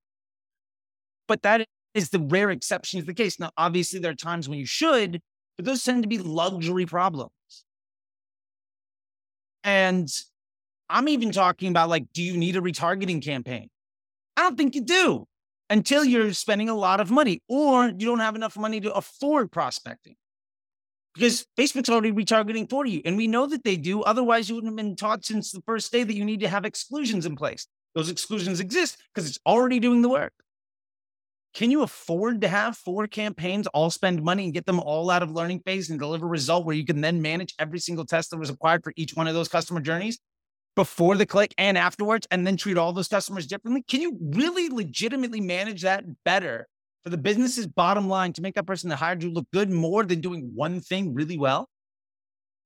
[1.27, 3.39] But that is the rare exception to the case.
[3.39, 5.19] Now, obviously, there are times when you should,
[5.57, 7.31] but those tend to be luxury problems.
[9.63, 10.09] And
[10.89, 13.69] I'm even talking about like, do you need a retargeting campaign?
[14.37, 15.27] I don't think you do
[15.69, 19.51] until you're spending a lot of money or you don't have enough money to afford
[19.51, 20.15] prospecting
[21.13, 23.01] because Facebook's already retargeting for you.
[23.05, 24.01] And we know that they do.
[24.03, 26.65] Otherwise, you wouldn't have been taught since the first day that you need to have
[26.65, 27.67] exclusions in place.
[27.95, 30.33] Those exclusions exist because it's already doing the work.
[31.53, 35.23] Can you afford to have four campaigns, all spend money and get them all out
[35.23, 38.29] of learning phase and deliver a result where you can then manage every single test
[38.29, 40.19] that was acquired for each one of those customer journeys
[40.75, 43.83] before the click and afterwards, and then treat all those customers differently?
[43.87, 46.67] Can you really legitimately manage that better
[47.03, 50.03] for the business's bottom line to make that person that hired you look good more
[50.03, 51.67] than doing one thing really well?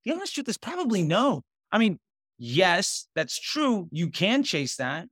[0.04, 1.42] The honest truth is probably no.
[1.72, 1.98] I mean,
[2.38, 3.88] yes, that's true.
[3.92, 5.08] You can chase that,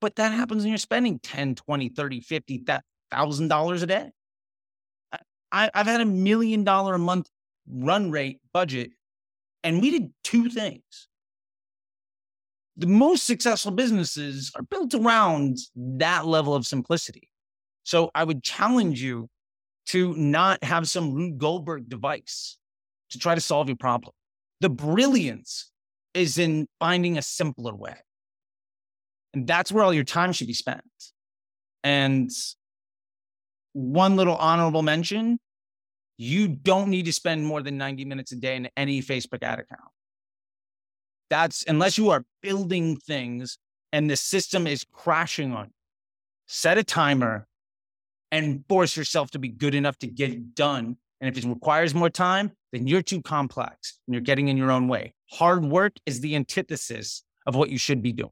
[0.00, 4.10] but that happens when you're spending 10, 20, 30, 50, that thousand dollars a day.
[5.52, 7.28] I, I've had a million dollar a month
[7.68, 8.92] run rate budget,
[9.64, 11.08] and we did two things.
[12.76, 17.28] The most successful businesses are built around that level of simplicity.
[17.82, 19.28] So I would challenge you
[19.86, 22.58] to not have some Rube Goldberg device
[23.10, 24.12] to try to solve your problem.
[24.60, 25.70] The brilliance
[26.14, 27.96] is in finding a simpler way.
[29.34, 30.82] And that's where all your time should be spent.
[31.82, 32.30] And
[33.72, 35.38] one little honorable mention
[36.20, 39.58] you don't need to spend more than 90 minutes a day in any Facebook ad
[39.58, 39.88] account.
[41.30, 43.56] That's unless you are building things
[43.90, 45.72] and the system is crashing on you.
[46.46, 47.46] Set a timer
[48.30, 50.98] and force yourself to be good enough to get it done.
[51.22, 54.70] And if it requires more time, then you're too complex and you're getting in your
[54.70, 55.14] own way.
[55.30, 58.30] Hard work is the antithesis of what you should be doing.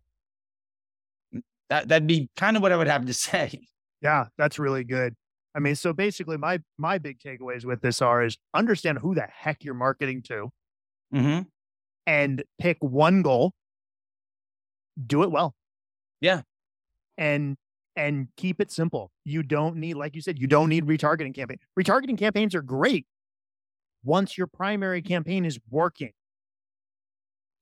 [1.70, 3.66] That that'd be kind of what I would have to say.
[4.02, 5.14] Yeah, that's really good.
[5.58, 9.26] I mean, so basically my my big takeaways with this are is understand who the
[9.28, 10.50] heck you're marketing to
[11.12, 11.48] Mm-hmm.
[12.06, 13.54] and pick one goal,
[15.04, 15.54] do it well.
[16.20, 16.42] Yeah.
[17.16, 17.56] And
[17.96, 19.10] and keep it simple.
[19.24, 21.58] You don't need, like you said, you don't need retargeting campaign.
[21.80, 23.06] Retargeting campaigns are great
[24.04, 26.12] once your primary campaign is working.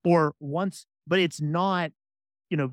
[0.04, 1.92] Or once, but it's not,
[2.50, 2.72] you know,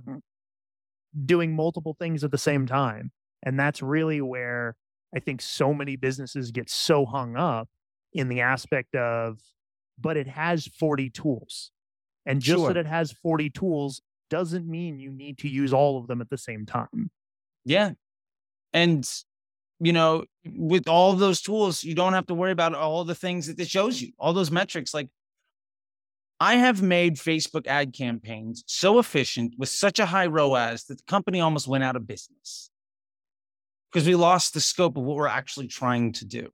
[1.26, 3.12] doing multiple things at the same time.
[3.44, 4.76] And that's really where
[5.16, 7.70] I think so many businesses get so hung up
[8.14, 9.40] in the aspect of,
[10.00, 11.72] but it has 40 tools.
[12.26, 12.74] And just Sure.
[12.74, 16.30] that it has 40 tools doesn't mean you need to use all of them at
[16.30, 17.12] the same time.
[17.66, 17.94] Yeah.
[18.72, 19.08] And,
[19.80, 23.48] you know, with all those tools, you don't have to worry about all the things
[23.48, 24.94] that it shows you, all those metrics.
[24.94, 25.10] Like,
[26.40, 31.04] I have made Facebook ad campaigns so efficient with such a high ROAS that the
[31.04, 32.70] company almost went out of business
[33.94, 36.50] because we lost the scope of what we're actually trying to do.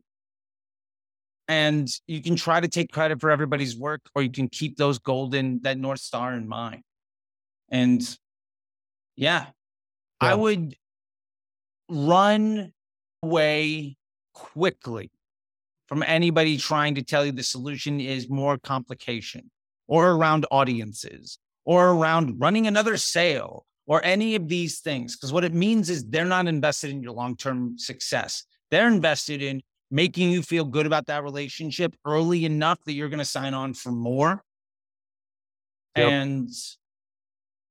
[1.47, 4.99] And you can try to take credit for everybody's work, or you can keep those
[4.99, 6.83] golden, that North Star in mind.
[7.69, 8.01] And
[9.15, 9.47] yeah,
[10.19, 10.75] I would
[11.89, 12.73] run
[13.23, 13.97] away
[14.33, 15.09] quickly
[15.87, 19.49] from anybody trying to tell you the solution is more complication
[19.87, 25.17] or around audiences or around running another sale or any of these things.
[25.17, 28.45] Because what it means is they're not invested in your long term success.
[28.71, 29.61] They're invested in
[29.91, 33.73] making you feel good about that relationship early enough that you're going to sign on
[33.73, 34.43] for more.
[35.97, 36.07] Yep.
[36.07, 36.49] And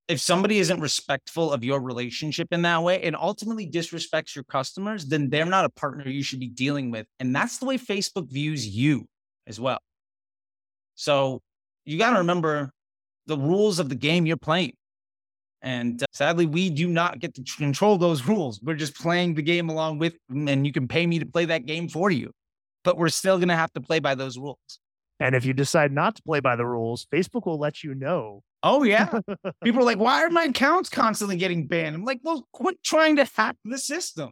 [0.09, 5.07] if somebody isn't respectful of your relationship in that way and ultimately disrespects your customers,
[5.07, 7.07] then they're not a partner you should be dealing with.
[7.21, 9.07] And that's the way Facebook views you
[9.47, 9.79] as well.
[10.97, 11.43] So
[11.85, 12.73] you got to remember
[13.27, 14.73] the rules of the game you're playing.
[15.63, 18.61] And uh, sadly, we do not get to control those rules.
[18.63, 21.67] We're just playing the game along with, and you can pay me to play that
[21.67, 22.31] game for you.
[22.85, 24.59] But we're still going to have to play by those rules.
[25.21, 28.43] And if you decide not to play by the rules, Facebook will let you know.
[28.63, 29.19] Oh, yeah.
[29.65, 31.97] People are like, why are my accounts constantly getting banned?
[31.97, 34.31] I'm like, well, quit trying to hack the system.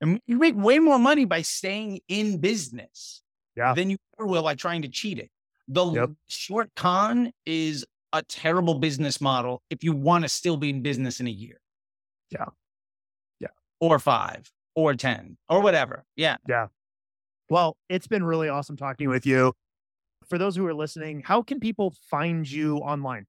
[0.00, 3.22] And you make way more money by staying in business
[3.56, 3.74] Yeah.
[3.74, 5.30] than you ever will by trying to cheat it.
[5.68, 6.10] The Yep.
[6.28, 11.20] short con is a terrible business model if you want to still be in business
[11.20, 11.60] in a year.
[12.30, 12.46] Yeah.
[13.40, 13.48] Yeah.
[13.80, 16.04] Or five or 10 or whatever.
[16.16, 16.36] Yeah.
[16.48, 16.68] Yeah.
[17.48, 19.52] Well, it's been really awesome talking with you.
[20.28, 23.26] For those who are listening, how can people find you online?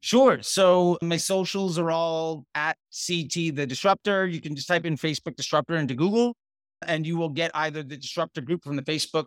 [0.00, 0.42] Sure.
[0.42, 2.76] So my socials are all at
[3.06, 4.26] CT the Disrupter.
[4.26, 6.34] You can just type in Facebook Disrupter into Google
[6.86, 9.26] and you will get either the Disrupter group from the Facebook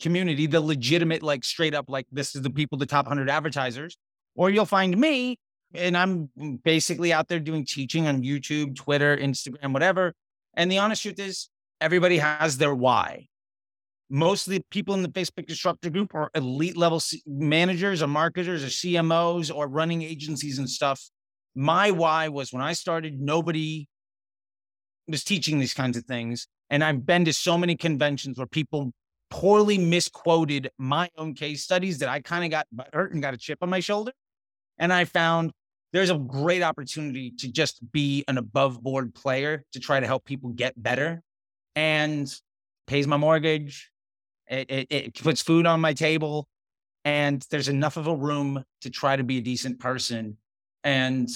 [0.00, 3.98] community, the legitimate, like straight up, like this is the people, the top 100 advertisers,
[4.34, 5.38] or you'll find me
[5.74, 6.30] and I'm
[6.64, 10.14] basically out there doing teaching on YouTube, Twitter, Instagram, whatever.
[10.54, 11.48] And the honest truth is,
[11.80, 13.28] everybody has their why.
[14.08, 18.64] Most of the people in the Facebook Disrupter group are elite level managers or marketers
[18.64, 21.08] or CMOs or running agencies and stuff.
[21.54, 23.86] My why was when I started, nobody
[25.06, 26.48] was teaching these kinds of things.
[26.70, 28.92] And I've been to so many conventions where people
[29.30, 33.38] poorly misquoted my own case studies that I kind of got hurt and got a
[33.38, 34.12] chip on my shoulder.
[34.78, 35.52] And I found
[35.92, 40.24] there's a great opportunity to just be an above board player to try to help
[40.24, 41.22] people get better
[41.74, 42.32] and
[42.86, 43.90] pays my mortgage.
[44.48, 46.48] It, it, it puts food on my table
[47.04, 50.36] and there's enough of a room to try to be a decent person.
[50.82, 51.28] And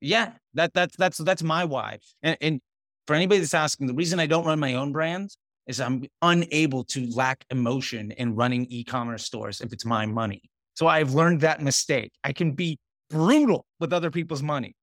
[0.00, 1.98] yeah, that, that's, that's, that's my why.
[2.22, 2.60] And, and
[3.06, 5.30] for anybody that's asking, the reason I don't run my own brand
[5.66, 10.42] is I'm unable to lack emotion in running e-commerce stores if it's my money.
[10.74, 12.12] So I've learned that mistake.
[12.22, 12.78] I can be
[13.10, 14.76] brutal with other people's money.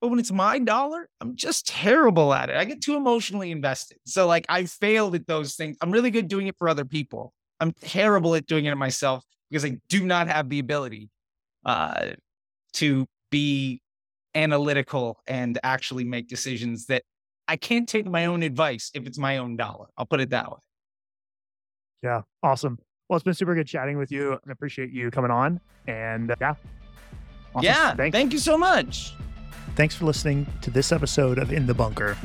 [0.00, 2.56] But when it's my dollar, I'm just terrible at it.
[2.56, 3.98] I get too emotionally invested.
[4.04, 5.76] So like I failed at those things.
[5.80, 7.32] I'm really good doing it for other people.
[7.60, 11.08] I'm terrible at doing it myself because I do not have the ability
[11.64, 12.10] uh,
[12.74, 13.80] to be
[14.34, 17.04] analytical and actually make decisions that
[17.48, 19.86] I can't take my own advice if it's my own dollar.
[19.96, 20.58] I'll put it that way.
[22.02, 22.22] Yeah.
[22.42, 22.78] Awesome.
[23.08, 24.34] Well, it's been super good chatting with you.
[24.46, 25.60] I appreciate you coming on.
[25.86, 26.54] And uh, yeah.
[27.54, 27.64] Awesome.
[27.64, 27.94] Yeah.
[27.94, 28.16] Thanks.
[28.16, 29.14] Thank you so much.
[29.76, 32.16] Thanks for listening to this episode of In the Bunker.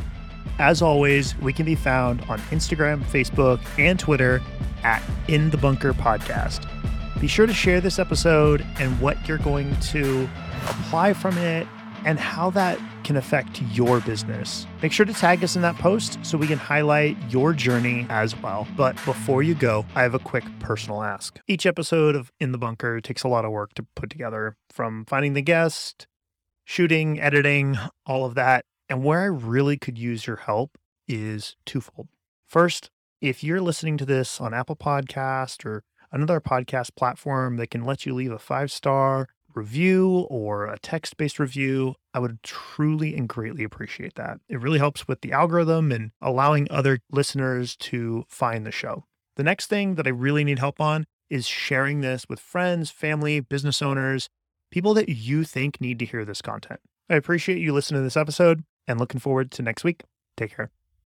[0.59, 4.41] As always, we can be found on Instagram, Facebook, and Twitter
[4.84, 6.68] at In the Bunker Podcast.
[7.20, 10.30] Be sure to share this episode and what you're going to
[10.68, 11.68] apply from it
[12.07, 14.65] and how that can affect your business.
[14.81, 18.33] Make sure to tag us in that post so we can highlight your journey as
[18.41, 18.65] well.
[18.77, 21.37] But before you go, I have a quick personal ask.
[21.47, 25.03] Each episode of In the Bunker takes a lot of work to put together from
[25.03, 26.07] finding the guest,
[26.63, 28.63] shooting, editing, all of that.
[28.87, 30.77] And where I really could use your help
[31.09, 32.07] is twofold.
[32.47, 32.89] First,
[33.19, 35.83] if you're listening to this on Apple Podcast or
[36.13, 39.27] another podcast platform that can let you leave a five star
[39.57, 44.39] review or a text based review, I would truly and greatly appreciate that.
[44.47, 49.05] It really helps with the algorithm and allowing other listeners to find the show.
[49.35, 53.39] The next thing that I really need help on is sharing this with friends, family,
[53.39, 54.29] business owners,
[54.71, 56.79] people that you think need to hear this content.
[57.09, 60.03] I appreciate you listening to this episode and looking forward to next week.
[60.35, 60.71] Take care.